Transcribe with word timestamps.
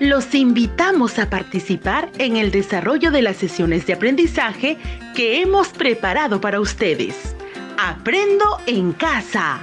Los 0.00 0.34
invitamos 0.34 1.20
a 1.20 1.30
participar 1.30 2.10
en 2.18 2.36
el 2.36 2.50
desarrollo 2.50 3.12
de 3.12 3.22
las 3.22 3.36
sesiones 3.36 3.86
de 3.86 3.92
aprendizaje 3.92 4.76
que 5.14 5.40
hemos 5.40 5.68
preparado 5.68 6.40
para 6.40 6.60
ustedes. 6.60 7.14
Aprendo 7.78 8.44
en 8.66 8.92
casa. 8.92 9.60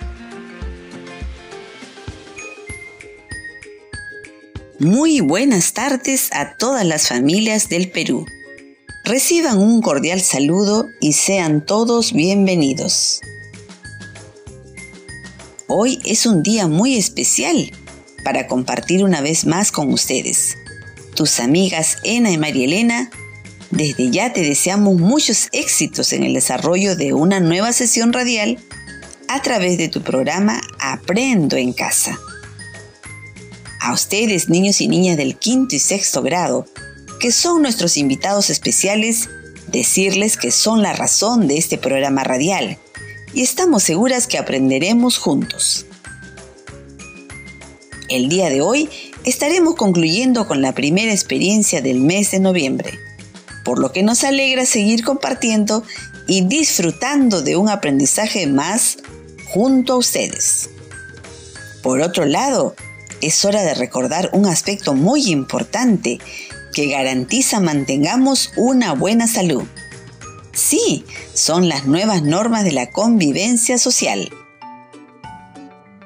Muy 4.79 5.19
buenas 5.19 5.73
tardes 5.73 6.29
a 6.31 6.55
todas 6.55 6.85
las 6.85 7.09
familias 7.09 7.67
del 7.67 7.89
Perú. 7.89 8.25
Reciban 9.03 9.57
un 9.57 9.81
cordial 9.81 10.21
saludo 10.21 10.87
y 11.01 11.13
sean 11.13 11.65
todos 11.65 12.13
bienvenidos. 12.13 13.19
Hoy 15.67 15.99
es 16.05 16.25
un 16.25 16.41
día 16.41 16.67
muy 16.67 16.95
especial 16.95 17.71
para 18.23 18.47
compartir 18.47 19.03
una 19.03 19.21
vez 19.21 19.45
más 19.45 19.71
con 19.71 19.91
ustedes. 19.91 20.57
Tus 21.15 21.39
amigas 21.39 21.97
Ena 22.03 22.31
y 22.31 22.37
María 22.37 22.65
Elena, 22.65 23.09
desde 23.71 24.11
ya 24.11 24.33
te 24.33 24.41
deseamos 24.41 24.99
muchos 24.99 25.49
éxitos 25.51 26.13
en 26.13 26.23
el 26.23 26.33
desarrollo 26.33 26.95
de 26.95 27.13
una 27.13 27.39
nueva 27.39 27.73
sesión 27.73 28.13
radial 28.13 28.59
a 29.27 29.41
través 29.41 29.77
de 29.77 29.89
tu 29.89 30.01
programa 30.01 30.61
Aprendo 30.79 31.57
en 31.57 31.73
casa. 31.73 32.17
A 33.81 33.93
ustedes, 33.93 34.49
niños 34.49 34.81
y 34.81 34.87
niñas 34.87 35.17
del 35.17 35.37
quinto 35.37 35.75
y 35.75 35.79
sexto 35.79 36.21
grado, 36.21 36.65
que 37.19 37.31
son 37.31 37.61
nuestros 37.61 37.97
invitados 37.97 38.49
especiales, 38.49 39.29
decirles 39.67 40.37
que 40.37 40.51
son 40.51 40.81
la 40.81 40.93
razón 40.93 41.47
de 41.47 41.57
este 41.57 41.77
programa 41.77 42.23
radial 42.23 42.77
y 43.33 43.41
estamos 43.41 43.83
seguras 43.83 44.27
que 44.27 44.37
aprenderemos 44.37 45.17
juntos. 45.17 45.85
El 48.09 48.29
día 48.29 48.49
de 48.49 48.61
hoy 48.61 48.89
estaremos 49.25 49.75
concluyendo 49.75 50.47
con 50.47 50.61
la 50.61 50.73
primera 50.73 51.11
experiencia 51.11 51.81
del 51.81 51.99
mes 51.99 52.31
de 52.31 52.39
noviembre, 52.39 52.97
por 53.65 53.79
lo 53.79 53.91
que 53.91 54.01
nos 54.01 54.23
alegra 54.23 54.65
seguir 54.65 55.03
compartiendo 55.03 55.83
y 56.25 56.45
disfrutando 56.45 57.41
de 57.41 57.57
un 57.57 57.67
aprendizaje 57.67 58.47
más 58.47 58.97
junto 59.49 59.93
a 59.93 59.97
ustedes. 59.97 60.69
Por 61.83 61.99
otro 61.99 62.25
lado, 62.25 62.75
es 63.21 63.43
hora 63.43 63.63
de 63.63 63.73
recordar 63.73 64.29
un 64.31 64.45
aspecto 64.45 64.93
muy 64.93 65.29
importante 65.29 66.19
que 66.73 66.87
garantiza 66.87 67.59
mantengamos 67.59 68.51
una 68.55 68.93
buena 68.93 69.27
salud. 69.27 69.63
Sí, 70.53 71.03
son 71.33 71.67
las 71.67 71.85
nuevas 71.85 72.23
normas 72.23 72.63
de 72.63 72.71
la 72.71 72.89
convivencia 72.89 73.77
social. 73.77 74.31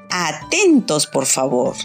Atentos, 0.10 1.08
por 1.08 1.26
favor. 1.26 1.76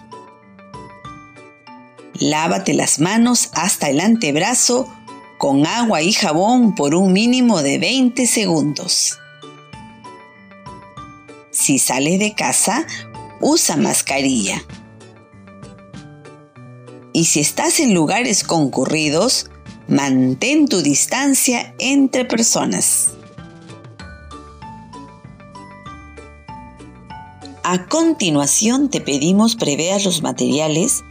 Lávate 2.21 2.75
las 2.75 2.99
manos 2.99 3.51
hasta 3.53 3.91
el 3.91 4.01
antebrazo 4.01 4.89
con 5.39 5.67
agua 5.67 6.03
y 6.03 6.13
jabón 6.13 6.75
por 6.75 6.95
un 6.95 7.13
mínimo 7.13 7.63
de 7.63 7.79
20 7.79 8.27
segundos. 8.27 9.19
Si 11.51 11.79
sales 11.79 12.19
de 12.19 12.35
casa, 12.35 12.87
usa 13.41 13.77
mascarilla. 13.77 14.63
Y 17.13 17.25
si 17.25 17.41
estás 17.41 17.81
en 17.81 17.95
lugares 17.95 18.45
concurridos, 18.45 19.51
Mantén 19.89 20.67
tu 20.67 20.83
distancia 20.83 21.73
entre 21.79 22.25
personas. 22.25 23.11
A 27.63 27.87
continuación 27.87 28.91
te 28.91 29.01
pedimos 29.01 29.55
preveas 29.55 30.05
los 30.05 30.23
materiales 30.23 31.05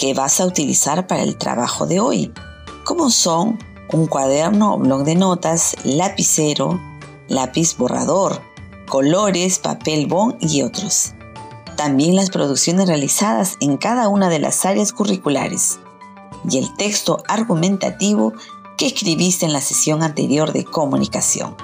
que 0.00 0.14
vas 0.14 0.40
a 0.40 0.46
utilizar 0.46 1.06
para 1.06 1.22
el 1.22 1.36
trabajo 1.36 1.86
de 1.86 2.00
hoy, 2.00 2.32
como 2.84 3.10
son 3.10 3.58
un 3.92 4.06
cuaderno 4.06 4.74
o 4.74 4.78
blog 4.78 5.04
de 5.04 5.14
notas, 5.14 5.76
lapicero, 5.84 6.80
lápiz 7.28 7.76
borrador, 7.76 8.40
colores, 8.88 9.58
papel 9.58 10.06
bond 10.06 10.36
y 10.40 10.62
otros. 10.62 11.12
También 11.76 12.16
las 12.16 12.30
producciones 12.30 12.88
realizadas 12.88 13.58
en 13.60 13.76
cada 13.76 14.08
una 14.08 14.30
de 14.30 14.38
las 14.38 14.64
áreas 14.64 14.94
curriculares 14.94 15.80
y 16.48 16.56
el 16.56 16.74
texto 16.76 17.22
argumentativo 17.28 18.32
que 18.78 18.86
escribiste 18.86 19.44
en 19.44 19.52
la 19.52 19.60
sesión 19.60 20.02
anterior 20.02 20.54
de 20.54 20.64
comunicación 20.64 21.54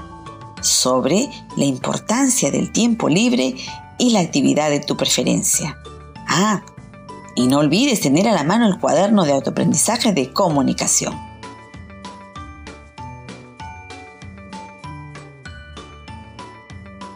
sobre 0.60 1.30
la 1.56 1.64
importancia 1.64 2.50
del 2.50 2.70
tiempo 2.70 3.08
libre 3.08 3.56
y 3.98 4.10
la 4.10 4.20
actividad 4.20 4.68
de 4.68 4.80
tu 4.80 4.94
preferencia. 4.94 5.78
Ah, 6.28 6.62
y 7.36 7.46
no 7.46 7.58
olvides 7.58 8.00
tener 8.00 8.26
a 8.26 8.32
la 8.32 8.42
mano 8.42 8.66
el 8.66 8.80
cuaderno 8.80 9.24
de 9.24 9.32
autoaprendizaje 9.32 10.12
de 10.12 10.32
comunicación. 10.32 11.14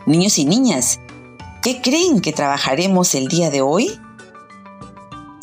Niños 0.07 0.39
y 0.39 0.45
niñas, 0.45 1.01
¿qué 1.63 1.81
creen 1.81 2.21
que 2.21 2.33
trabajaremos 2.33 3.17
el 3.17 3.27
día 3.27 3.51
de 3.51 3.63
hoy? 3.63 4.01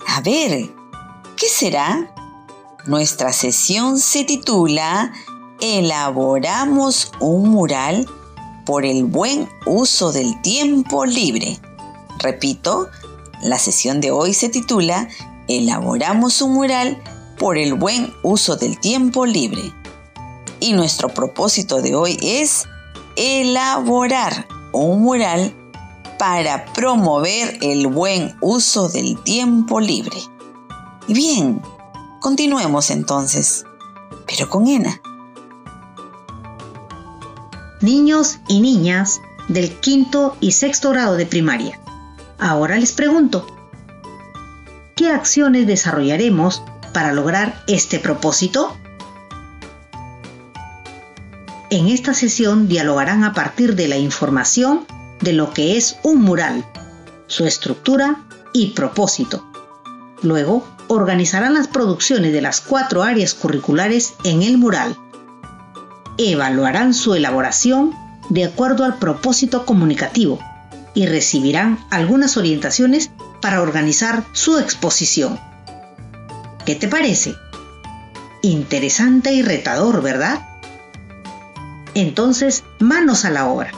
A 0.07 0.21
ver, 0.21 0.69
¿Qué 1.37 1.49
será? 1.49 2.11
Nuestra 2.87 3.31
sesión 3.31 3.99
se 3.99 4.23
titula 4.23 5.13
Elaboramos 5.61 7.11
un 7.19 7.49
mural 7.49 8.07
por 8.65 8.85
el 8.85 9.03
buen 9.03 9.47
uso 9.67 10.11
del 10.11 10.41
tiempo 10.41 11.05
libre. 11.05 11.59
Repito, 12.17 12.89
la 13.41 13.59
sesión 13.59 14.01
de 14.01 14.11
hoy 14.11 14.33
se 14.33 14.49
titula 14.49 15.07
Elaboramos 15.47 16.41
un 16.41 16.53
mural 16.53 17.01
por 17.37 17.57
el 17.57 17.73
buen 17.73 18.13
uso 18.23 18.55
del 18.55 18.79
tiempo 18.79 19.25
libre. 19.25 19.73
Y 20.59 20.73
nuestro 20.73 21.09
propósito 21.09 21.81
de 21.81 21.95
hoy 21.95 22.17
es 22.21 22.65
elaborar 23.15 24.47
un 24.73 25.01
mural 25.01 25.53
para 26.17 26.65
promover 26.73 27.59
el 27.61 27.87
buen 27.87 28.35
uso 28.41 28.89
del 28.89 29.21
tiempo 29.23 29.79
libre. 29.79 30.17
Y 31.07 31.13
bien, 31.13 31.61
continuemos 32.19 32.89
entonces, 32.89 33.65
pero 34.25 34.49
con 34.49 34.67
Ena. 34.67 34.99
Niños 37.81 38.39
y 38.47 38.59
niñas 38.59 39.21
del 39.47 39.79
quinto 39.79 40.35
y 40.41 40.51
sexto 40.51 40.89
grado 40.89 41.15
de 41.15 41.27
primaria. 41.27 41.79
Ahora 42.39 42.77
les 42.77 42.91
pregunto, 42.91 43.47
¿qué 44.95 45.09
acciones 45.09 45.65
desarrollaremos 45.65 46.61
para 46.93 47.11
lograr 47.11 47.63
este 47.67 47.99
propósito? 47.99 48.77
En 51.71 51.87
esta 51.87 52.13
sesión 52.13 52.67
dialogarán 52.67 53.23
a 53.23 53.33
partir 53.33 53.75
de 53.75 53.87
la 53.87 53.97
información 53.97 54.85
de 55.19 55.33
lo 55.33 55.51
que 55.51 55.77
es 55.77 55.97
un 56.03 56.21
mural, 56.21 56.63
su 57.25 57.45
estructura 57.45 58.23
y 58.53 58.67
propósito. 58.67 59.43
Luego 60.21 60.65
organizarán 60.87 61.55
las 61.55 61.67
producciones 61.67 62.33
de 62.33 62.41
las 62.41 62.61
cuatro 62.61 63.01
áreas 63.01 63.33
curriculares 63.33 64.13
en 64.23 64.43
el 64.43 64.59
mural. 64.59 64.95
Evaluarán 66.19 66.93
su 66.93 67.15
elaboración 67.15 67.93
de 68.29 68.45
acuerdo 68.45 68.85
al 68.85 68.97
propósito 68.99 69.65
comunicativo 69.65 70.39
y 70.97 71.05
recibirán 71.05 71.77
algunas 71.91 72.37
orientaciones 72.37 73.11
para 73.39 73.61
organizar 73.61 74.23
su 74.31 74.57
exposición. 74.57 75.39
¿Qué 76.65 76.73
te 76.73 76.87
parece? 76.87 77.35
Interesante 78.41 79.31
y 79.31 79.43
retador, 79.43 80.01
¿verdad? 80.01 80.41
Entonces, 81.93 82.63
manos 82.79 83.25
a 83.25 83.29
la 83.29 83.45
obra. 83.45 83.71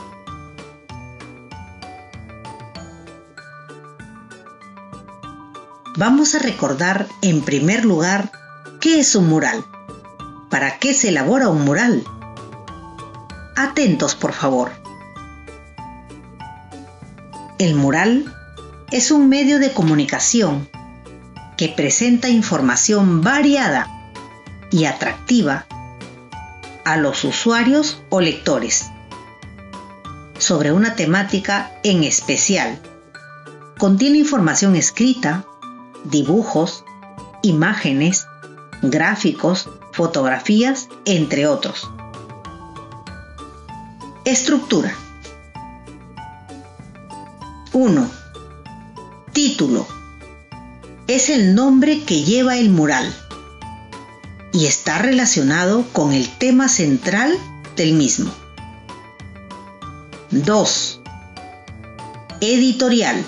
Vamos 5.98 6.34
a 6.34 6.38
recordar 6.38 7.06
en 7.20 7.42
primer 7.42 7.84
lugar 7.84 8.32
qué 8.80 8.98
es 9.00 9.14
un 9.14 9.28
mural. 9.28 9.62
¿Para 10.48 10.78
qué 10.78 10.94
se 10.94 11.10
elabora 11.10 11.50
un 11.50 11.66
mural? 11.66 12.02
Atentos, 13.56 14.14
por 14.14 14.32
favor. 14.32 14.72
El 17.60 17.74
mural 17.74 18.34
es 18.90 19.10
un 19.10 19.28
medio 19.28 19.58
de 19.58 19.74
comunicación 19.74 20.66
que 21.58 21.68
presenta 21.68 22.30
información 22.30 23.20
variada 23.20 23.86
y 24.70 24.86
atractiva 24.86 25.66
a 26.86 26.96
los 26.96 27.22
usuarios 27.22 28.00
o 28.08 28.22
lectores 28.22 28.86
sobre 30.38 30.72
una 30.72 30.94
temática 30.96 31.70
en 31.82 32.02
especial. 32.02 32.80
Contiene 33.76 34.16
información 34.16 34.74
escrita, 34.74 35.44
dibujos, 36.04 36.82
imágenes, 37.42 38.26
gráficos, 38.80 39.68
fotografías, 39.92 40.88
entre 41.04 41.46
otros. 41.46 41.90
Estructura. 44.24 44.96
1. 47.72 48.10
Título. 49.32 49.86
es 51.06 51.30
el 51.30 51.54
nombre 51.54 52.02
que 52.02 52.24
lleva 52.24 52.56
el 52.58 52.68
mural 52.68 53.14
y 54.52 54.66
está 54.66 54.98
relacionado 54.98 55.84
con 55.92 56.12
el 56.12 56.28
tema 56.38 56.68
central 56.68 57.32
del 57.76 57.92
mismo. 57.92 58.34
2. 60.32 61.00
Editorial. 62.40 63.24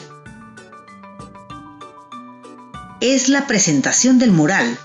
Es 3.00 3.29
la 3.29 3.47
presentación 3.47 4.19
del 4.19 4.33
mural. 4.33 4.77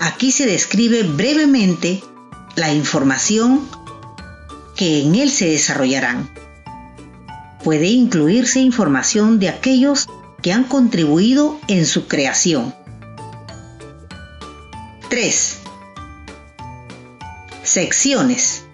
Aquí 0.00 0.32
se 0.32 0.46
describe 0.46 1.02
brevemente 1.02 2.02
la 2.56 2.72
información 2.72 3.68
que 4.74 5.02
en 5.02 5.14
él 5.14 5.30
se 5.30 5.50
desarrollarán. 5.50 6.43
Puede 7.64 7.86
incluirse 7.86 8.60
información 8.60 9.40
de 9.40 9.48
aquellos 9.48 10.06
que 10.42 10.52
han 10.52 10.64
contribuido 10.64 11.58
en 11.66 11.86
su 11.86 12.06
creación. 12.06 12.74
3. 15.08 15.58
Secciones. 17.62 18.64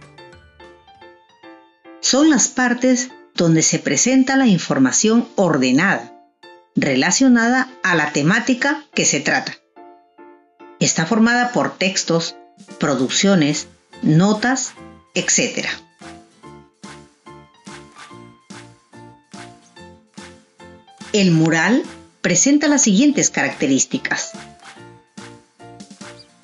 Son 2.00 2.28
las 2.30 2.48
partes 2.48 3.10
donde 3.36 3.62
se 3.62 3.78
presenta 3.78 4.36
la 4.36 4.48
información 4.48 5.28
ordenada, 5.36 6.12
relacionada 6.74 7.68
a 7.84 7.94
la 7.94 8.12
temática 8.12 8.84
que 8.92 9.04
se 9.04 9.20
trata. 9.20 9.54
Está 10.80 11.06
formada 11.06 11.52
por 11.52 11.78
textos, 11.78 12.34
producciones, 12.80 13.68
notas, 14.02 14.72
etc. 15.14 15.68
El 21.12 21.32
mural 21.32 21.82
presenta 22.20 22.68
las 22.68 22.82
siguientes 22.82 23.30
características. 23.30 24.30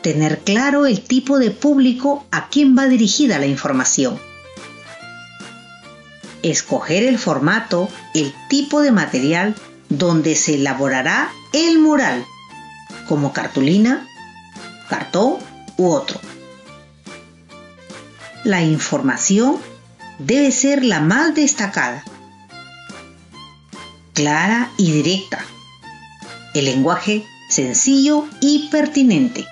Tener 0.03 0.41
claro 0.41 0.87
el 0.87 1.03
tipo 1.03 1.39
de 1.39 1.53
público 1.53 2.27
a 2.33 2.49
quien 2.49 2.77
va 2.77 2.87
dirigida 2.87 3.39
la 3.39 3.47
información. 3.47 4.19
Escoger 6.43 7.05
el 7.05 7.17
formato, 7.17 7.89
el 8.13 8.35
tipo 8.49 8.81
de 8.81 8.91
material 8.91 9.55
donde 9.89 10.35
se 10.35 10.57
elaborará 10.57 11.31
el 11.53 11.79
mural, 11.79 12.25
como 13.09 13.33
cartulina, 13.33 14.09
cartón 14.89 15.37
u 15.77 15.91
otro. 15.91 16.21
La 18.43 18.63
información 18.63 19.59
debe 20.19 20.51
ser 20.51 20.85
la 20.85 20.99
más 20.99 21.37
destacada 21.37 22.03
clara 24.17 24.73
y 24.79 24.93
directa. 24.93 25.45
El 26.55 26.65
lenguaje 26.65 27.27
sencillo 27.51 28.25
y 28.41 28.69
pertinente. 28.71 29.47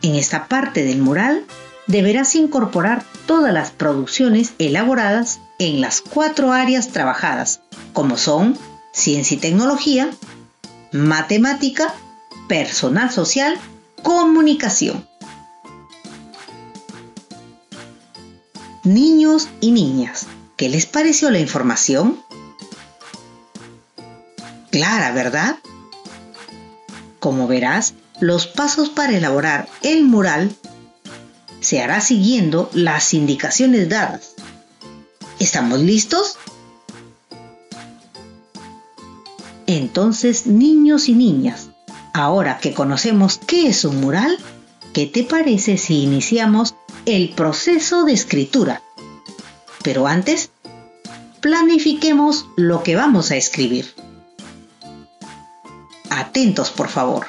En 0.00 0.14
esta 0.14 0.48
parte 0.48 0.82
del 0.82 0.98
mural 0.98 1.44
deberás 1.86 2.34
incorporar 2.34 3.04
todas 3.26 3.52
las 3.52 3.70
producciones 3.70 4.54
elaboradas 4.58 5.40
en 5.58 5.82
las 5.82 6.00
cuatro 6.00 6.52
áreas 6.52 6.88
trabajadas, 6.88 7.60
como 7.92 8.16
son 8.16 8.58
ciencia 8.94 9.36
y 9.36 9.40
tecnología, 9.40 10.10
matemática, 10.90 11.94
personal 12.48 13.10
social, 13.10 13.58
comunicación. 14.02 15.06
Niños 18.84 19.48
y 19.60 19.70
niñas, 19.70 20.26
¿Qué 20.62 20.68
les 20.68 20.86
pareció 20.86 21.28
la 21.32 21.40
información? 21.40 22.21
Clara, 24.72 25.12
¿verdad? 25.12 25.58
Como 27.20 27.46
verás, 27.46 27.92
los 28.20 28.46
pasos 28.46 28.88
para 28.88 29.14
elaborar 29.14 29.68
el 29.82 30.02
mural 30.02 30.50
se 31.60 31.82
hará 31.82 32.00
siguiendo 32.00 32.70
las 32.72 33.12
indicaciones 33.12 33.90
dadas. 33.90 34.34
¿Estamos 35.38 35.80
listos? 35.80 36.38
Entonces, 39.66 40.46
niños 40.46 41.10
y 41.10 41.12
niñas, 41.12 41.68
ahora 42.14 42.58
que 42.58 42.72
conocemos 42.72 43.38
qué 43.46 43.68
es 43.68 43.84
un 43.84 44.00
mural, 44.00 44.38
¿qué 44.94 45.06
te 45.06 45.22
parece 45.22 45.76
si 45.76 46.02
iniciamos 46.02 46.74
el 47.04 47.28
proceso 47.34 48.04
de 48.04 48.14
escritura? 48.14 48.82
Pero 49.82 50.06
antes, 50.06 50.48
planifiquemos 51.40 52.46
lo 52.56 52.82
que 52.82 52.96
vamos 52.96 53.30
a 53.30 53.36
escribir. 53.36 53.92
Atentos, 56.20 56.70
por 56.70 56.88
favor. 56.88 57.26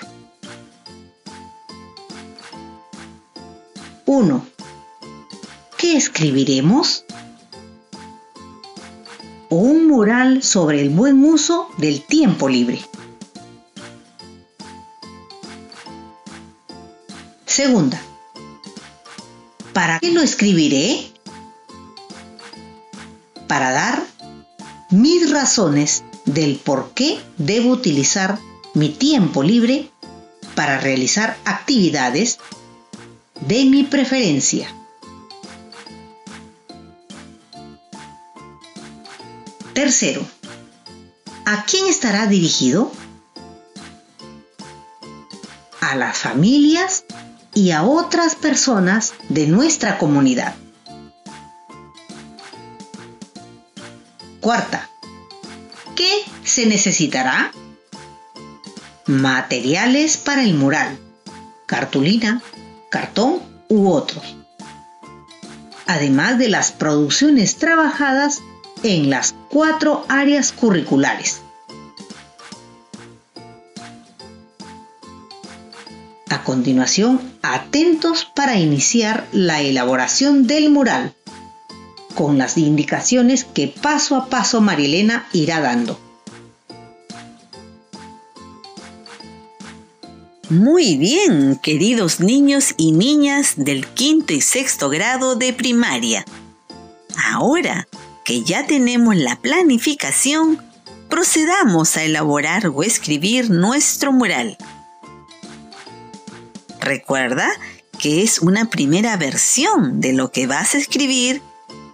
1. 4.05 4.45
¿Qué 5.77 5.97
escribiremos? 5.97 7.05
Un 9.49 9.87
mural 9.87 10.43
sobre 10.43 10.81
el 10.81 10.89
buen 10.89 11.23
uso 11.23 11.69
del 11.77 12.03
tiempo 12.03 12.49
libre. 12.49 12.81
Segunda. 17.45 18.01
¿Para 19.73 19.99
qué 19.99 20.11
lo 20.11 20.21
escribiré? 20.21 21.13
para 23.53 23.71
dar 23.71 24.03
mis 24.89 25.29
razones 25.29 26.03
del 26.25 26.55
por 26.57 26.91
qué 26.95 27.19
debo 27.37 27.69
utilizar 27.69 28.39
mi 28.73 28.89
tiempo 28.89 29.43
libre 29.43 29.91
para 30.55 30.79
realizar 30.79 31.37
actividades 31.45 32.39
de 33.41 33.65
mi 33.65 33.83
preferencia. 33.83 34.73
Tercero, 39.73 40.25
¿a 41.45 41.65
quién 41.65 41.87
estará 41.87 42.27
dirigido? 42.27 42.91
A 45.81 45.95
las 45.95 46.17
familias 46.17 47.05
y 47.53 47.71
a 47.71 47.83
otras 47.83 48.35
personas 48.35 49.13
de 49.29 49.47
nuestra 49.47 49.97
comunidad. 49.97 50.55
Cuarta, 54.41 54.89
¿qué 55.95 56.23
se 56.43 56.65
necesitará? 56.65 57.51
Materiales 59.05 60.15
para 60.15 60.43
el 60.43 60.53
mural, 60.53 60.97
cartulina, 61.65 62.41
cartón 62.89 63.41
u 63.67 63.89
otros. 63.89 64.37
Además 65.85 66.37
de 66.37 66.47
las 66.47 66.71
producciones 66.71 67.57
trabajadas 67.57 68.41
en 68.83 69.09
las 69.09 69.35
cuatro 69.49 70.05
áreas 70.07 70.53
curriculares. 70.53 71.41
A 76.29 76.43
continuación, 76.43 77.19
atentos 77.41 78.25
para 78.33 78.57
iniciar 78.57 79.27
la 79.33 79.61
elaboración 79.61 80.47
del 80.47 80.69
mural 80.69 81.13
con 82.15 82.37
las 82.37 82.57
indicaciones 82.57 83.43
que 83.43 83.67
paso 83.67 84.15
a 84.15 84.27
paso 84.27 84.61
Marilena 84.61 85.27
irá 85.33 85.59
dando. 85.59 85.99
Muy 90.49 90.97
bien, 90.97 91.57
queridos 91.63 92.19
niños 92.19 92.73
y 92.75 92.91
niñas 92.91 93.53
del 93.55 93.87
quinto 93.87 94.33
y 94.33 94.41
sexto 94.41 94.89
grado 94.89 95.35
de 95.35 95.53
primaria. 95.53 96.25
Ahora 97.31 97.87
que 98.25 98.43
ya 98.43 98.67
tenemos 98.67 99.15
la 99.15 99.37
planificación, 99.37 100.61
procedamos 101.09 101.95
a 101.95 102.03
elaborar 102.03 102.67
o 102.67 102.83
escribir 102.83 103.49
nuestro 103.49 104.11
mural. 104.11 104.57
Recuerda 106.81 107.49
que 107.97 108.21
es 108.21 108.39
una 108.39 108.69
primera 108.69 109.15
versión 109.15 110.01
de 110.01 110.11
lo 110.11 110.33
que 110.33 110.45
vas 110.45 110.75
a 110.75 110.77
escribir 110.77 111.41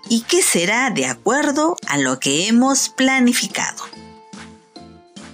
y 0.10 0.22
que 0.22 0.42
será 0.42 0.90
de 0.90 1.06
acuerdo 1.06 1.78
a 1.86 2.00
lo 2.00 2.20
que 2.20 2.48
hemos 2.48 2.90
planificado. 2.90 3.84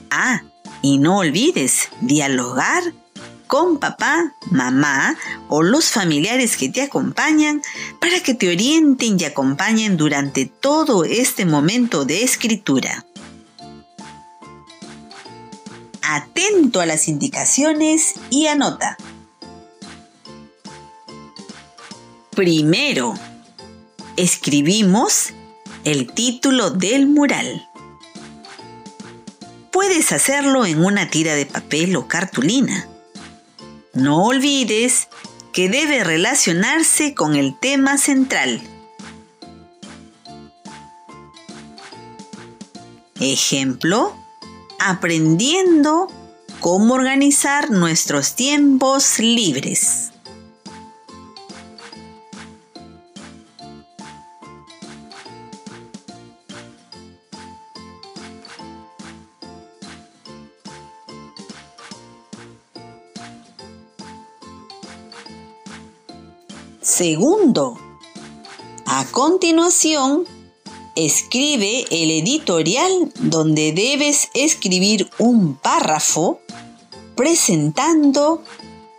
Ah, 0.10 0.44
y 0.82 0.98
no 0.98 1.20
olvides 1.20 1.88
dialogar 2.02 2.84
con 3.56 3.80
papá, 3.80 4.36
mamá 4.52 5.16
o 5.48 5.64
los 5.64 5.90
familiares 5.90 6.58
que 6.58 6.68
te 6.68 6.82
acompañan 6.82 7.62
para 8.02 8.20
que 8.20 8.34
te 8.34 8.50
orienten 8.50 9.16
y 9.18 9.24
acompañen 9.24 9.96
durante 9.96 10.46
todo 10.46 11.06
este 11.06 11.46
momento 11.46 12.04
de 12.04 12.22
escritura. 12.22 13.06
Atento 16.02 16.82
a 16.82 16.86
las 16.86 17.08
indicaciones 17.08 18.16
y 18.30 18.48
anota. 18.48 18.98
Primero, 22.32 23.14
escribimos 24.18 25.30
el 25.86 26.12
título 26.12 26.72
del 26.72 27.08
mural. 27.08 27.66
puedes 29.72 30.12
hacerlo 30.12 30.66
en 30.66 30.84
una 30.84 31.10
tira 31.10 31.36
de 31.36 31.46
papel 31.46 31.96
o 31.96 32.06
cartulina. 32.06 32.90
No 33.96 34.26
olvides 34.26 35.08
que 35.54 35.70
debe 35.70 36.04
relacionarse 36.04 37.14
con 37.14 37.38
el 37.38 37.58
tema 37.58 37.98
central. 37.98 38.62
Ejemplo, 43.22 44.14
aprendiendo 44.80 46.12
cómo 46.60 46.96
organizar 46.96 47.72
nuestros 47.72 48.36
tiempos 48.36 49.20
libres. 49.20 50.12
Segundo, 66.98 67.78
a 68.86 69.04
continuación, 69.12 70.24
escribe 70.96 71.86
el 71.92 72.10
editorial 72.10 73.12
donde 73.20 73.74
debes 73.74 74.30
escribir 74.34 75.10
un 75.20 75.56
párrafo 75.58 76.40
presentando 77.18 78.42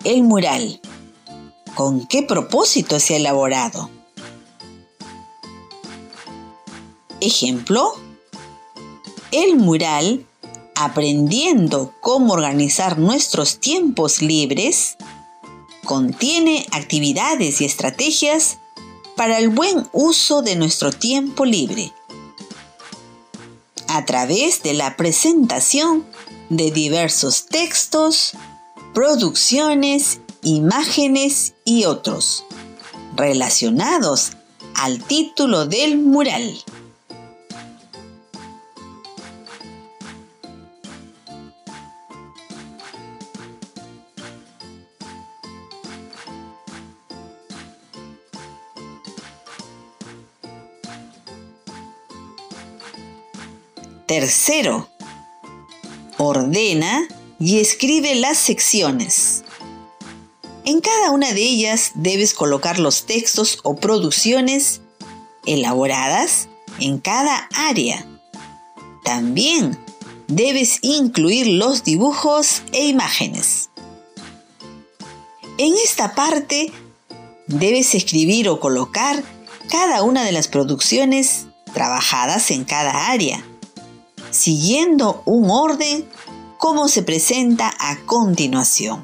el 0.05 0.25
mural. 0.25 0.79
¿Con 1.75 2.07
qué 2.07 2.23
propósito 2.23 3.01
se 3.01 3.15
ha 3.15 3.17
elaborado? 3.17 3.89
Ejemplo, 7.23 7.95
el 9.33 9.57
mural 9.57 10.27
Aprendiendo 10.79 11.95
cómo 12.03 12.35
organizar 12.35 12.99
nuestros 12.99 13.61
tiempos 13.61 14.21
libres 14.21 14.99
contiene 15.87 16.67
actividades 16.73 17.61
y 17.61 17.65
estrategias 17.65 18.59
para 19.17 19.39
el 19.39 19.49
buen 19.49 19.89
uso 19.93 20.43
de 20.43 20.57
nuestro 20.57 20.93
tiempo 20.93 21.47
libre 21.47 21.93
a 23.89 24.05
través 24.05 24.63
de 24.63 24.75
la 24.75 24.97
presentación 24.97 26.05
de 26.51 26.71
diversos 26.71 27.47
textos, 27.47 28.33
producciones, 28.93 30.21
imágenes 30.43 31.55
y 31.65 31.85
otros 31.85 32.45
relacionados 33.17 34.33
al 34.75 35.03
título 35.03 35.67
del 35.67 35.99
mural. 35.99 36.63
Tercero, 54.07 54.89
ordena 56.17 57.09
y 57.41 57.59
escribe 57.59 58.15
las 58.15 58.39
secciones. 58.39 59.43
En 60.65 60.81
cada 60.81 61.11
una 61.11 61.33
de 61.33 61.41
ellas 61.41 61.91
debes 61.97 62.33
colocar 62.33 62.79
los 62.79 63.07
textos 63.07 63.59
o 63.65 63.75
producciones 63.75 64.81
elaboradas 65.45 66.49
en 66.79 66.99
cada 66.99 67.49
área. 67.53 68.07
También 69.03 69.77
debes 70.29 70.79
incluir 70.83 71.49
los 71.49 71.83
dibujos 71.83 72.63
e 72.71 72.87
imágenes. 72.87 73.71
En 75.59 75.75
esta 75.85 76.15
parte 76.15 76.71
debes 77.49 77.97
escribir 77.97 78.49
o 78.49 78.61
colocar 78.61 79.25
cada 79.69 80.05
una 80.05 80.23
de 80.23 80.31
las 80.31 80.47
producciones 80.47 81.47
trabajadas 81.75 82.53
en 82.53 82.65
cada 82.65 83.09
área 83.09 83.45
siguiendo 84.37 85.23
un 85.25 85.51
orden 85.51 86.09
como 86.59 86.89
se 86.89 87.03
presenta 87.03 87.75
a 87.79 87.99
continuación. 88.07 89.03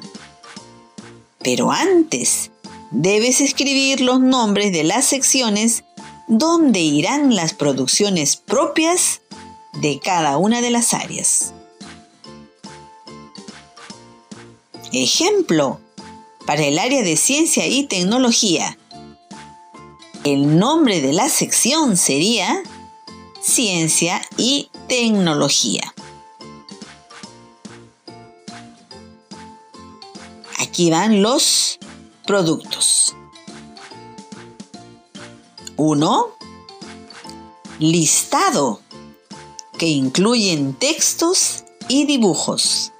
Pero 1.39 1.71
antes, 1.71 2.51
debes 2.91 3.41
escribir 3.41 4.01
los 4.01 4.19
nombres 4.19 4.71
de 4.71 4.83
las 4.83 5.05
secciones 5.05 5.83
donde 6.27 6.79
irán 6.79 7.35
las 7.35 7.53
producciones 7.53 8.37
propias 8.37 9.21
de 9.81 9.99
cada 9.99 10.37
una 10.37 10.61
de 10.61 10.71
las 10.71 10.93
áreas. 10.93 11.53
Ejemplo, 14.93 15.79
para 16.45 16.63
el 16.63 16.77
área 16.77 17.01
de 17.01 17.17
ciencia 17.17 17.65
y 17.67 17.83
tecnología, 17.87 18.77
el 20.23 20.57
nombre 20.59 21.01
de 21.01 21.13
la 21.13 21.27
sección 21.27 21.97
sería 21.97 22.61
Ciencia 23.45 24.21
y 24.37 24.69
tecnología. 24.87 25.93
Aquí 30.59 30.89
van 30.89 31.21
los 31.21 31.77
productos. 32.25 33.13
1. 35.75 36.29
Listado, 37.79 38.79
que 39.77 39.87
incluyen 39.87 40.73
textos 40.73 41.65
y 41.89 42.05
dibujos 42.05 42.93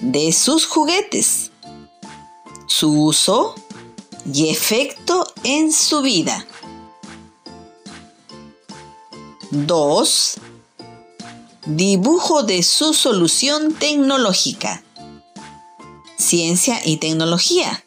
de 0.00 0.30
sus 0.32 0.66
juguetes, 0.66 1.52
su 2.66 3.02
uso 3.02 3.54
y 4.30 4.50
efecto 4.50 5.26
en 5.42 5.72
su 5.72 6.02
vida. 6.02 6.46
2 9.50 10.38
Dibujo 11.70 12.44
de 12.44 12.62
su 12.62 12.94
solución 12.94 13.74
tecnológica. 13.74 14.82
Ciencia 16.16 16.80
y 16.82 16.96
tecnología. 16.96 17.84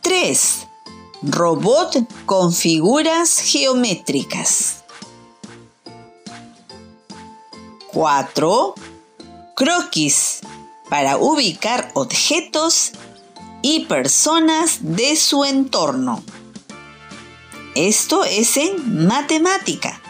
Tres. 0.00 0.66
Robot 1.20 1.98
con 2.24 2.54
figuras 2.54 3.38
geométricas. 3.40 4.77
4 7.98 8.74
croquis 9.56 10.38
para 10.88 11.16
ubicar 11.16 11.90
objetos 11.94 12.92
y 13.60 13.86
personas 13.86 14.78
de 14.82 15.16
su 15.16 15.44
entorno. 15.44 16.22
Esto 17.74 18.22
es 18.22 18.56
en 18.56 19.08
matemática. 19.08 20.00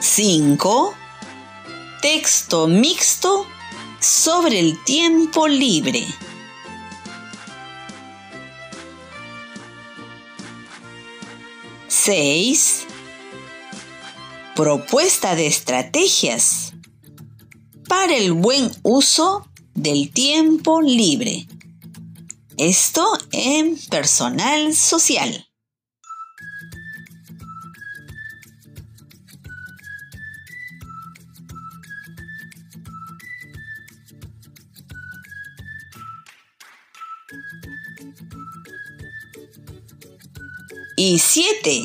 Cinco. 0.00 0.94
Texto 2.00 2.68
mixto 2.68 3.46
sobre 4.06 4.60
el 4.60 4.82
tiempo 4.84 5.48
libre. 5.48 6.06
Seis. 11.88 12.86
Propuesta 14.54 15.34
de 15.34 15.48
estrategias 15.48 16.72
para 17.88 18.16
el 18.16 18.32
buen 18.32 18.70
uso 18.82 19.48
del 19.74 20.12
tiempo 20.12 20.80
libre. 20.80 21.48
Esto 22.56 23.04
en 23.32 23.76
personal 23.90 24.72
social. 24.74 25.45
Y 40.96 41.18
7. 41.18 41.82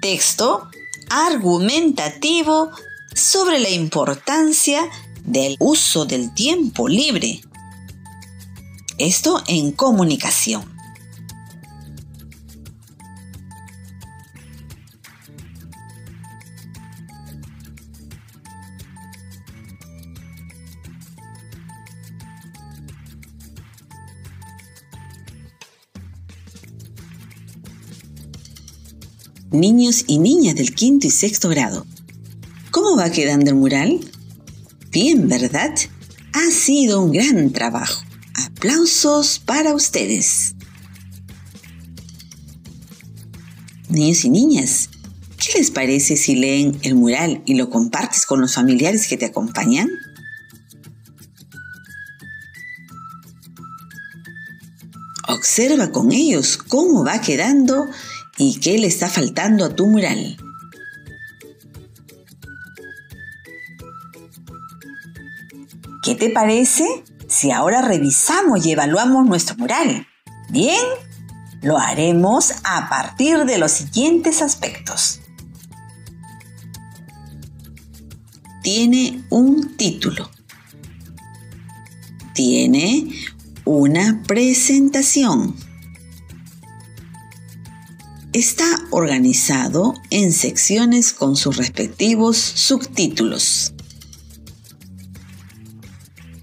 Texto 0.00 0.68
argumentativo 1.10 2.70
sobre 3.14 3.58
la 3.58 3.70
importancia 3.70 4.88
del 5.24 5.56
uso 5.58 6.04
del 6.04 6.32
tiempo 6.34 6.88
libre. 6.88 7.40
Esto 8.98 9.42
en 9.48 9.72
comunicación. 9.72 10.77
Niños 29.60 30.04
y 30.06 30.18
niñas 30.18 30.54
del 30.54 30.74
quinto 30.74 31.06
y 31.06 31.10
sexto 31.10 31.48
grado. 31.48 31.86
¿Cómo 32.70 32.96
va 32.96 33.10
quedando 33.10 33.50
el 33.50 33.56
mural? 33.56 34.00
Bien, 34.90 35.28
¿verdad? 35.28 35.74
Ha 36.32 36.50
sido 36.50 37.02
un 37.02 37.12
gran 37.12 37.50
trabajo. 37.52 38.02
Aplausos 38.34 39.38
para 39.38 39.74
ustedes. 39.74 40.54
Niños 43.88 44.24
y 44.24 44.30
niñas, 44.30 44.90
¿qué 45.38 45.58
les 45.58 45.70
parece 45.70 46.16
si 46.16 46.36
leen 46.36 46.78
el 46.82 46.94
mural 46.94 47.42
y 47.46 47.54
lo 47.54 47.70
compartes 47.70 48.26
con 48.26 48.40
los 48.40 48.54
familiares 48.54 49.08
que 49.08 49.16
te 49.16 49.26
acompañan? 49.26 49.88
Observa 55.26 55.90
con 55.90 56.12
ellos 56.12 56.56
cómo 56.56 57.04
va 57.04 57.20
quedando 57.20 57.86
¿Y 58.38 58.60
qué 58.60 58.78
le 58.78 58.86
está 58.86 59.08
faltando 59.08 59.64
a 59.64 59.74
tu 59.74 59.88
mural? 59.88 60.36
¿Qué 66.04 66.14
te 66.14 66.30
parece 66.30 66.86
si 67.26 67.50
ahora 67.50 67.82
revisamos 67.82 68.64
y 68.64 68.70
evaluamos 68.70 69.26
nuestro 69.26 69.56
mural? 69.56 70.06
Bien, 70.50 70.80
lo 71.62 71.78
haremos 71.78 72.52
a 72.62 72.88
partir 72.88 73.44
de 73.44 73.58
los 73.58 73.72
siguientes 73.72 74.40
aspectos. 74.40 75.20
Tiene 78.62 79.24
un 79.30 79.76
título. 79.76 80.30
Tiene 82.34 83.10
una 83.64 84.22
presentación 84.28 85.56
está 88.32 88.66
organizado 88.90 89.94
en 90.10 90.32
secciones 90.32 91.12
con 91.12 91.36
sus 91.36 91.56
respectivos 91.56 92.36
subtítulos. 92.36 93.72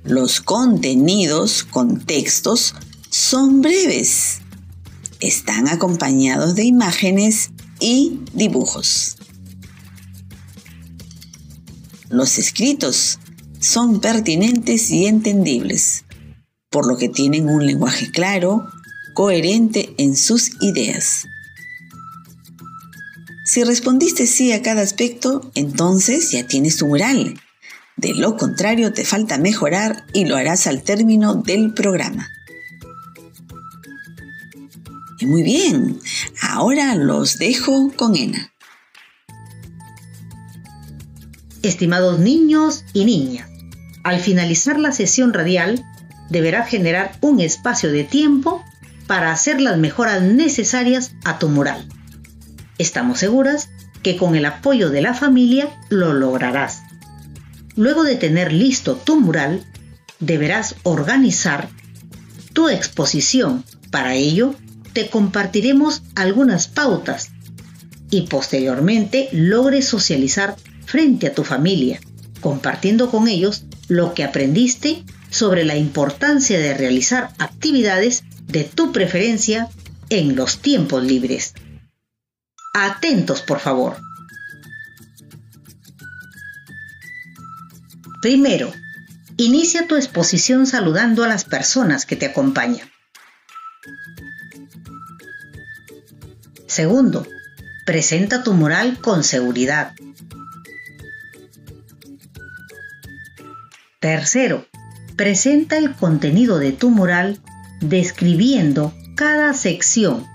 Los 0.03 0.41
contenidos 0.41 1.63
con 1.63 2.05
textos 2.05 2.75
son 3.09 3.61
breves. 3.61 4.39
Están 5.19 5.67
acompañados 5.67 6.55
de 6.55 6.63
imágenes 6.63 7.51
y 7.79 8.19
dibujos. 8.33 9.17
Los 12.09 12.37
escritos 12.37 13.19
son 13.59 13.99
pertinentes 13.99 14.91
y 14.91 15.07
entendibles, 15.07 16.05
por 16.69 16.87
lo 16.87 16.97
que 16.97 17.09
tienen 17.09 17.49
un 17.49 17.65
lenguaje 17.65 18.11
claro, 18.11 18.67
coherente 19.15 19.95
en 19.97 20.15
sus 20.15 20.51
ideas. 20.61 21.25
Si 23.45 23.63
respondiste 23.63 24.25
sí 24.25 24.51
a 24.53 24.63
cada 24.63 24.81
aspecto, 24.81 25.51
entonces 25.53 26.31
ya 26.31 26.47
tienes 26.47 26.77
tu 26.77 26.87
mural. 26.87 27.39
De 27.95 28.15
lo 28.15 28.37
contrario, 28.37 28.91
te 28.91 29.05
falta 29.05 29.37
mejorar 29.37 30.03
y 30.13 30.25
lo 30.25 30.35
harás 30.35 30.65
al 30.65 30.81
término 30.81 31.35
del 31.35 31.71
programa. 31.75 32.27
Y 35.19 35.27
muy 35.27 35.43
bien, 35.43 35.99
ahora 36.41 36.95
los 36.95 37.37
dejo 37.37 37.91
con 37.95 38.15
Ena. 38.15 38.51
Estimados 41.61 42.19
niños 42.19 42.83
y 42.93 43.05
niñas, 43.05 43.47
al 44.03 44.21
finalizar 44.21 44.79
la 44.79 44.91
sesión 44.91 45.33
radial, 45.33 45.85
deberás 46.31 46.67
generar 46.67 47.15
un 47.21 47.39
espacio 47.39 47.91
de 47.91 48.05
tiempo 48.05 48.63
para 49.05 49.31
hacer 49.31 49.61
las 49.61 49.77
mejoras 49.77 50.23
necesarias 50.23 51.11
a 51.23 51.37
tu 51.37 51.47
mural. 51.47 51.87
Estamos 52.77 53.19
seguras 53.19 53.69
que 54.03 54.17
con 54.17 54.35
el 54.35 54.45
apoyo 54.45 54.89
de 54.89 55.01
la 55.01 55.13
familia 55.13 55.79
lo 55.89 56.13
lograrás. 56.13 56.83
Luego 57.75 58.03
de 58.03 58.15
tener 58.15 58.53
listo 58.53 58.95
tu 58.95 59.19
mural, 59.19 59.65
deberás 60.19 60.75
organizar 60.83 61.69
tu 62.53 62.69
exposición. 62.69 63.63
Para 63.91 64.15
ello, 64.15 64.55
te 64.93 65.09
compartiremos 65.09 66.03
algunas 66.15 66.67
pautas 66.67 67.31
y 68.09 68.21
posteriormente 68.21 69.29
logres 69.31 69.87
socializar 69.87 70.55
frente 70.85 71.27
a 71.27 71.33
tu 71.33 71.43
familia, 71.43 71.99
compartiendo 72.39 73.09
con 73.09 73.27
ellos 73.27 73.65
lo 73.87 74.13
que 74.13 74.23
aprendiste 74.23 75.03
sobre 75.29 75.65
la 75.65 75.75
importancia 75.75 76.59
de 76.59 76.73
realizar 76.73 77.31
actividades 77.39 78.23
de 78.47 78.63
tu 78.63 78.91
preferencia 78.91 79.67
en 80.09 80.35
los 80.35 80.59
tiempos 80.59 81.03
libres. 81.03 81.53
Atentos, 82.77 83.41
por 83.41 83.61
favor. 83.61 83.95
Primero, 88.21 88.73
inicia 89.37 89.87
tu 89.87 89.95
exposición 89.95 90.67
saludando 90.67 91.23
a 91.23 91.29
las 91.29 91.45
personas 91.45 92.05
que 92.05 92.17
te 92.17 92.25
acompañan. 92.25 92.91
Segundo, 96.67 97.25
presenta 97.85 98.43
tu 98.43 98.51
mural 98.51 98.99
con 98.99 99.23
seguridad. 99.23 99.93
Tercero, 104.01 104.67
presenta 105.15 105.77
el 105.77 105.95
contenido 105.95 106.59
de 106.59 106.73
tu 106.73 106.89
mural 106.89 107.39
describiendo 107.79 108.93
cada 109.15 109.53
sección 109.53 110.34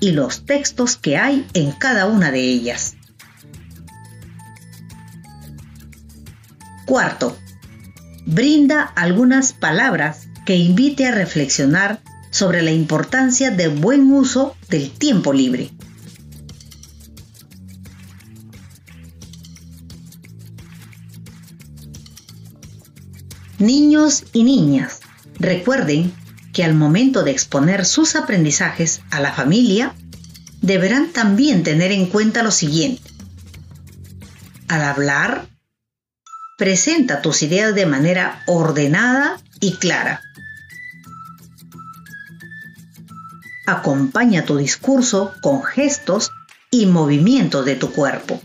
y 0.00 0.12
los 0.12 0.44
textos 0.46 0.96
que 0.96 1.16
hay 1.16 1.46
en 1.54 1.72
cada 1.72 2.06
una 2.06 2.30
de 2.30 2.40
ellas. 2.40 2.96
Cuarto, 6.86 7.36
brinda 8.26 8.82
algunas 8.82 9.52
palabras 9.52 10.28
que 10.46 10.56
invite 10.56 11.06
a 11.06 11.12
reflexionar 11.12 12.00
sobre 12.30 12.62
la 12.62 12.70
importancia 12.70 13.50
del 13.50 13.70
buen 13.70 14.10
uso 14.12 14.56
del 14.68 14.90
tiempo 14.90 15.32
libre. 15.32 15.70
Niños 23.58 24.24
y 24.32 24.44
niñas, 24.44 25.00
recuerden 25.38 26.12
que 26.58 26.64
al 26.64 26.74
momento 26.74 27.22
de 27.22 27.30
exponer 27.30 27.86
sus 27.86 28.16
aprendizajes 28.16 29.02
a 29.12 29.20
la 29.20 29.32
familia, 29.32 29.94
deberán 30.60 31.12
también 31.12 31.62
tener 31.62 31.92
en 31.92 32.06
cuenta 32.06 32.42
lo 32.42 32.50
siguiente. 32.50 33.08
Al 34.66 34.82
hablar, 34.82 35.46
presenta 36.56 37.22
tus 37.22 37.44
ideas 37.44 37.76
de 37.76 37.86
manera 37.86 38.42
ordenada 38.48 39.40
y 39.60 39.74
clara. 39.74 40.20
Acompaña 43.64 44.44
tu 44.44 44.56
discurso 44.56 45.34
con 45.40 45.62
gestos 45.62 46.32
y 46.72 46.86
movimientos 46.86 47.64
de 47.66 47.76
tu 47.76 47.92
cuerpo. 47.92 48.42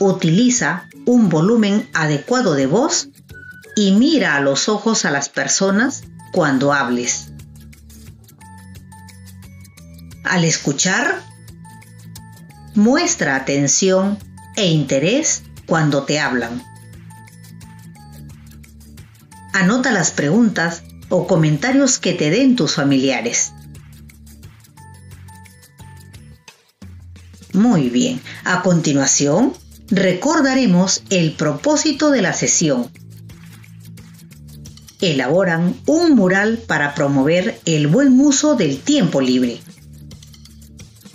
Utiliza 0.00 0.88
un 1.04 1.28
volumen 1.28 1.86
adecuado 1.92 2.54
de 2.54 2.64
voz 2.64 3.10
y 3.76 3.92
mira 3.92 4.36
a 4.36 4.40
los 4.40 4.68
ojos 4.68 5.04
a 5.04 5.10
las 5.10 5.28
personas 5.28 6.04
cuando 6.32 6.72
hables. 6.72 7.32
Al 10.24 10.44
escuchar, 10.44 11.22
muestra 12.74 13.36
atención 13.36 14.18
e 14.56 14.66
interés 14.66 15.42
cuando 15.66 16.04
te 16.04 16.18
hablan. 16.18 16.62
Anota 19.52 19.92
las 19.92 20.10
preguntas 20.10 20.82
o 21.08 21.26
comentarios 21.26 21.98
que 21.98 22.12
te 22.12 22.30
den 22.30 22.56
tus 22.56 22.74
familiares. 22.74 23.52
Muy 27.52 27.88
bien, 27.88 28.20
a 28.44 28.62
continuación 28.62 29.52
recordaremos 29.88 31.04
el 31.10 31.34
propósito 31.34 32.10
de 32.10 32.22
la 32.22 32.32
sesión 32.32 32.90
elaboran 35.10 35.76
un 35.86 36.14
mural 36.14 36.58
para 36.58 36.94
promover 36.94 37.60
el 37.64 37.86
buen 37.86 38.20
uso 38.20 38.54
del 38.54 38.80
tiempo 38.80 39.20
libre. 39.20 39.60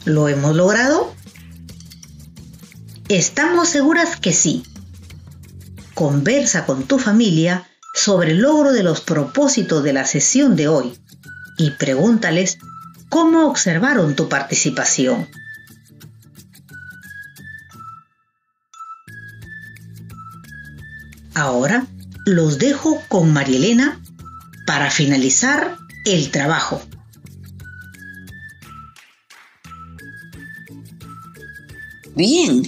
¿Lo 0.06 0.28
hemos 0.28 0.56
logrado? 0.56 1.14
Estamos 3.08 3.70
seguras 3.70 4.18
que 4.18 4.34
sí. 4.34 4.64
conversa 5.94 6.66
con 6.66 6.84
tu 6.84 6.98
familia 6.98 7.68
sobre 7.94 8.32
el 8.32 8.40
logro 8.40 8.72
de 8.72 8.84
los 8.84 9.02
propósitos 9.02 9.84
de 9.84 9.94
la 9.94 10.06
sesión 10.06 10.56
de 10.56 10.68
hoy 10.68 10.98
y 11.58 11.72
pregúntales 11.72 12.58
cómo 13.10 13.48
observaron 13.48 14.16
tu 14.16 14.30
participación. 14.30 15.28
Ahora 21.34 21.86
los 22.30 22.60
dejo 22.60 23.02
con 23.08 23.34
Marielena 23.34 24.00
para 24.68 24.92
finalizar 24.92 25.78
el 26.06 26.30
trabajo. 26.30 26.80
Bien, 32.16 32.64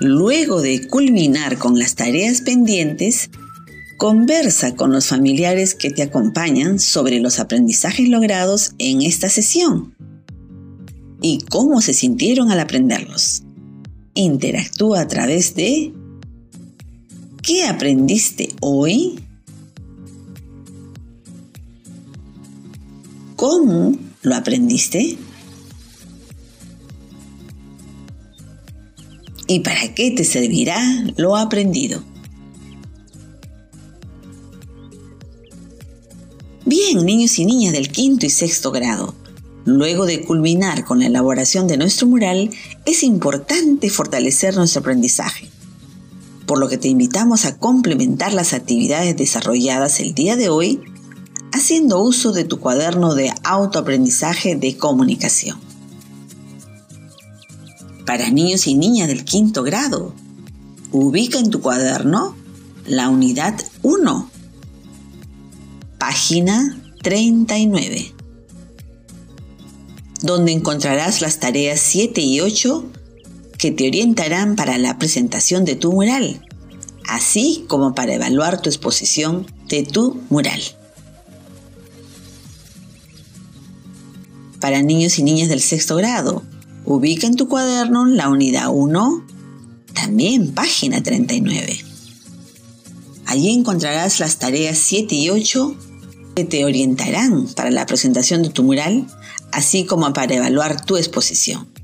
luego 0.00 0.60
de 0.60 0.86
culminar 0.86 1.56
con 1.58 1.78
las 1.78 1.94
tareas 1.94 2.42
pendientes, 2.42 3.30
conversa 3.96 4.74
con 4.74 4.92
los 4.92 5.06
familiares 5.06 5.74
que 5.74 5.90
te 5.90 6.02
acompañan 6.02 6.78
sobre 6.78 7.18
los 7.18 7.38
aprendizajes 7.38 8.08
logrados 8.10 8.74
en 8.78 9.00
esta 9.00 9.30
sesión 9.30 9.94
y 11.22 11.38
cómo 11.48 11.80
se 11.80 11.94
sintieron 11.94 12.50
al 12.50 12.60
aprenderlos. 12.60 13.44
Interactúa 14.12 15.00
a 15.00 15.08
través 15.08 15.54
de 15.54 15.94
¿Qué 17.46 17.64
aprendiste 17.64 18.48
hoy? 18.60 19.20
¿Cómo 23.36 23.96
lo 24.22 24.34
aprendiste? 24.34 25.16
¿Y 29.46 29.60
para 29.60 29.94
qué 29.94 30.10
te 30.10 30.24
servirá 30.24 30.82
lo 31.16 31.36
aprendido? 31.36 32.02
Bien, 36.64 37.06
niños 37.06 37.38
y 37.38 37.44
niñas 37.44 37.72
del 37.74 37.92
quinto 37.92 38.26
y 38.26 38.30
sexto 38.30 38.72
grado, 38.72 39.14
luego 39.64 40.04
de 40.04 40.24
culminar 40.24 40.84
con 40.84 40.98
la 40.98 41.06
elaboración 41.06 41.68
de 41.68 41.76
nuestro 41.76 42.08
mural, 42.08 42.50
es 42.84 43.04
importante 43.04 43.88
fortalecer 43.88 44.56
nuestro 44.56 44.80
aprendizaje 44.80 45.48
por 46.46 46.58
lo 46.58 46.68
que 46.68 46.78
te 46.78 46.88
invitamos 46.88 47.44
a 47.44 47.58
complementar 47.58 48.32
las 48.32 48.52
actividades 48.52 49.16
desarrolladas 49.16 50.00
el 50.00 50.14
día 50.14 50.36
de 50.36 50.48
hoy 50.48 50.80
haciendo 51.52 52.00
uso 52.02 52.32
de 52.32 52.44
tu 52.44 52.60
cuaderno 52.60 53.14
de 53.14 53.32
autoaprendizaje 53.42 54.56
de 54.56 54.76
comunicación. 54.76 55.58
Para 58.04 58.30
niños 58.30 58.66
y 58.66 58.74
niñas 58.74 59.08
del 59.08 59.24
quinto 59.24 59.62
grado, 59.62 60.14
ubica 60.92 61.38
en 61.38 61.50
tu 61.50 61.60
cuaderno 61.60 62.36
la 62.86 63.08
unidad 63.08 63.60
1, 63.82 64.30
página 65.98 66.80
39, 67.02 68.14
donde 70.22 70.52
encontrarás 70.52 71.20
las 71.20 71.40
tareas 71.40 71.80
7 71.80 72.20
y 72.20 72.40
8 72.40 72.84
que 73.58 73.70
te 73.70 73.88
orientarán 73.88 74.56
para 74.56 74.78
la 74.78 74.98
presentación 74.98 75.64
de 75.64 75.76
tu 75.76 75.92
mural, 75.92 76.42
así 77.06 77.64
como 77.68 77.94
para 77.94 78.14
evaluar 78.14 78.60
tu 78.60 78.68
exposición 78.68 79.46
de 79.68 79.82
tu 79.82 80.20
mural. 80.28 80.60
Para 84.60 84.82
niños 84.82 85.18
y 85.18 85.22
niñas 85.22 85.48
del 85.48 85.60
sexto 85.60 85.96
grado, 85.96 86.42
ubica 86.84 87.26
en 87.26 87.36
tu 87.36 87.48
cuaderno 87.48 88.06
la 88.06 88.28
unidad 88.28 88.68
1, 88.70 89.26
también 89.94 90.52
página 90.52 91.02
39. 91.02 91.84
Allí 93.26 93.50
encontrarás 93.50 94.20
las 94.20 94.38
tareas 94.38 94.78
7 94.78 95.14
y 95.14 95.30
8 95.30 95.76
que 96.36 96.44
te 96.44 96.64
orientarán 96.64 97.46
para 97.54 97.70
la 97.70 97.86
presentación 97.86 98.42
de 98.42 98.50
tu 98.50 98.62
mural, 98.62 99.06
así 99.52 99.84
como 99.84 100.12
para 100.12 100.34
evaluar 100.34 100.84
tu 100.84 100.96
exposición. 100.96 101.75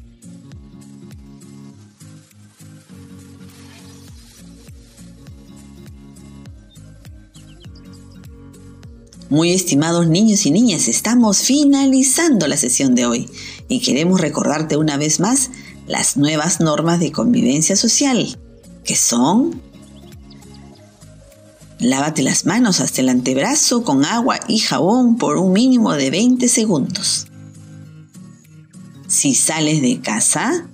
Muy 9.32 9.50
estimados 9.52 10.08
niños 10.08 10.44
y 10.44 10.50
niñas, 10.50 10.88
estamos 10.88 11.38
finalizando 11.38 12.46
la 12.46 12.58
sesión 12.58 12.94
de 12.94 13.06
hoy 13.06 13.30
y 13.66 13.80
queremos 13.80 14.20
recordarte 14.20 14.76
una 14.76 14.98
vez 14.98 15.20
más 15.20 15.48
las 15.86 16.18
nuevas 16.18 16.60
normas 16.60 17.00
de 17.00 17.12
convivencia 17.12 17.74
social, 17.74 18.38
que 18.84 18.94
son 18.94 19.62
Lávate 21.78 22.20
las 22.22 22.44
manos 22.44 22.80
hasta 22.80 23.00
el 23.00 23.08
antebrazo 23.08 23.84
con 23.84 24.04
agua 24.04 24.38
y 24.48 24.58
jabón 24.58 25.16
por 25.16 25.38
un 25.38 25.54
mínimo 25.54 25.94
de 25.94 26.10
20 26.10 26.46
segundos. 26.46 27.26
Si 29.08 29.34
sales 29.34 29.80
de 29.80 29.98
casa, 30.02 30.68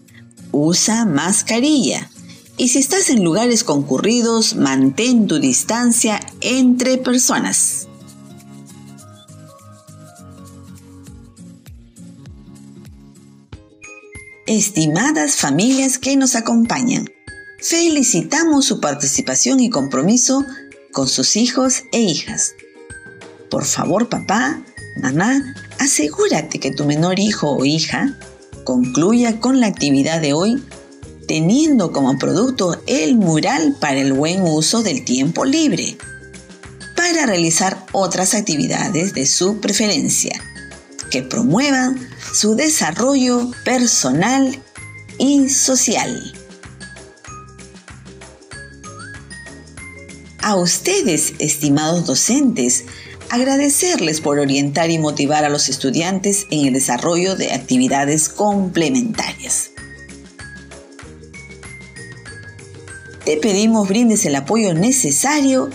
usa 0.51 1.05
mascarilla. 1.05 2.11
Y 2.57 2.71
si 2.71 2.81
estás 2.81 3.09
en 3.11 3.23
lugares 3.23 3.63
concurridos, 3.63 4.57
mantén 4.57 5.29
tu 5.29 5.39
distancia 5.39 6.19
entre 6.41 6.99
personas. 6.99 7.88
Estimadas 14.49 15.37
familias 15.37 15.99
que 15.99 16.17
nos 16.17 16.35
acompañan, 16.35 17.11
felicitamos 17.61 18.65
su 18.65 18.81
participación 18.81 19.61
y 19.61 19.69
compromiso 19.69 20.43
con 20.91 21.07
sus 21.07 21.37
hijos 21.37 21.83
e 21.93 22.01
hijas. 22.01 22.55
Por 23.51 23.67
favor, 23.67 24.09
papá, 24.09 24.63
mamá, 25.03 25.55
asegúrate 25.79 26.61
que 26.61 26.71
tu 26.71 26.87
menor 26.87 27.19
hijo 27.21 27.51
o 27.51 27.67
hija 27.67 28.19
concluya 28.65 29.39
con 29.39 29.61
la 29.61 29.67
actividad 29.67 30.23
de 30.23 30.33
hoy 30.33 30.65
teniendo 31.27 31.93
como 31.93 32.19
producto 32.19 32.81
el 32.87 33.17
mural 33.17 33.77
para 33.79 34.01
el 34.01 34.15
buen 34.15 34.41
uso 34.41 34.83
del 34.83 35.05
tiempo 35.05 35.45
libre, 35.45 35.99
para 36.97 37.27
realizar 37.27 37.85
otras 37.93 38.33
actividades 38.33 39.13
de 39.13 39.27
su 39.27 39.61
preferencia 39.61 40.41
que 41.11 41.23
promuevan 41.23 41.99
su 42.33 42.55
desarrollo 42.55 43.51
personal 43.65 44.59
y 45.19 45.49
social. 45.49 46.33
A 50.41 50.57
ustedes, 50.57 51.35
estimados 51.39 52.07
docentes, 52.07 52.85
agradecerles 53.31 54.21
por 54.21 54.39
orientar 54.39 54.91
y 54.91 54.99
motivar 54.99 55.45
a 55.45 55.51
los 55.51 55.69
estudiantes 55.69 56.47
en 56.51 56.67
el 56.67 56.75
desarrollo 56.75 57.37
de 57.37 57.53
actividades 57.53 58.29
complementarias. 58.29 59.71
Te 63.25 63.37
pedimos 63.37 63.89
brindes 63.89 64.25
el 64.25 64.37
apoyo 64.37 64.73
necesario 64.73 65.69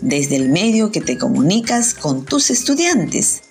desde 0.00 0.36
el 0.36 0.48
medio 0.48 0.90
que 0.90 1.02
te 1.02 1.18
comunicas 1.18 1.92
con 1.92 2.24
tus 2.24 2.48
estudiantes 2.48 3.42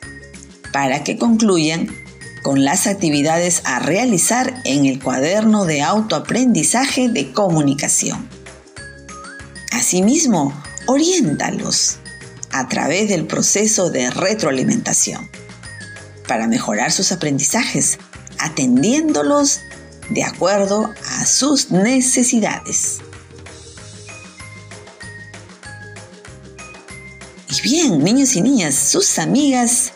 para 0.73 1.05
que 1.05 1.17
concluyan 1.17 1.88
con 2.41 2.65
las 2.65 2.88
actividades 2.88 3.62
a 3.63 3.79
realizar 3.79 4.62
en 4.65 4.86
el 4.86 5.01
cuaderno 5.01 5.63
de 5.63 5.81
autoaprendizaje 5.81 7.07
de 7.07 7.31
comunicación. 7.31 8.27
Asimismo, 9.71 10.53
oriéntalos 10.88 11.99
a 12.51 12.67
través 12.67 13.07
del 13.07 13.25
proceso 13.25 13.89
de 13.89 14.09
retroalimentación 14.09 15.29
para 16.27 16.47
mejorar 16.47 16.91
sus 16.91 17.12
aprendizajes, 17.12 17.97
atendiéndolos 18.39 19.59
de 20.09 20.23
acuerdo 20.23 20.93
a 21.17 21.25
sus 21.25 21.71
necesidades. 21.71 22.99
Y 27.49 27.62
bien, 27.62 28.03
niños 28.03 28.36
y 28.36 28.41
niñas, 28.41 28.75
sus 28.75 29.19
amigas 29.19 29.93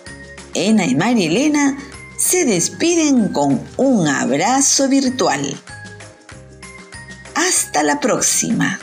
Ena 0.58 0.86
y 0.86 0.96
María 0.96 1.28
Elena 1.28 1.78
se 2.18 2.44
despiden 2.46 3.30
con 3.30 3.62
un 3.78 4.08
abrazo 4.08 4.90
virtual. 4.90 5.56
Hasta 7.36 7.84
la 7.84 8.00
próxima. 8.00 8.80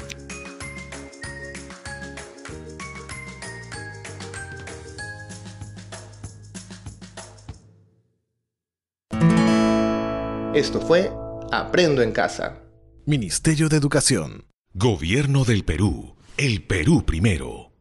Esto 10.55 10.81
fue 10.81 11.11
Aprendo 11.51 12.03
en 12.03 12.13
Casa. 12.13 12.61
Ministerio 13.05 13.69
de 13.69 13.77
Educación. 13.77 14.47
Gobierno 14.73 15.45
del 15.45 15.65
Perú. 15.65 16.15
El 16.37 16.65
Perú 16.65 17.05
primero. 17.05 17.74